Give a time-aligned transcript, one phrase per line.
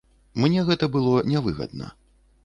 [0.43, 1.91] Мне гэта было нявыгадна.